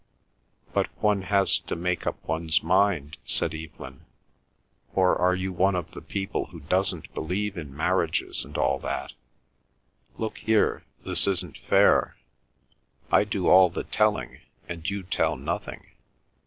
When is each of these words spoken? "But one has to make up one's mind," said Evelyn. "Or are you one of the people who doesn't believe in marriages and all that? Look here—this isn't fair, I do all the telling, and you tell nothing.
"But 0.73 0.87
one 0.99 1.21
has 1.21 1.59
to 1.59 1.75
make 1.75 2.07
up 2.07 2.27
one's 2.27 2.63
mind," 2.63 3.17
said 3.23 3.53
Evelyn. 3.53 4.07
"Or 4.95 5.15
are 5.15 5.35
you 5.35 5.53
one 5.53 5.75
of 5.75 5.91
the 5.91 6.01
people 6.01 6.45
who 6.47 6.61
doesn't 6.61 7.13
believe 7.13 7.55
in 7.55 7.77
marriages 7.77 8.43
and 8.43 8.57
all 8.57 8.79
that? 8.79 9.13
Look 10.17 10.39
here—this 10.39 11.27
isn't 11.27 11.59
fair, 11.59 12.17
I 13.11 13.25
do 13.25 13.47
all 13.47 13.69
the 13.69 13.83
telling, 13.83 14.39
and 14.67 14.89
you 14.89 15.03
tell 15.03 15.35
nothing. 15.37 15.85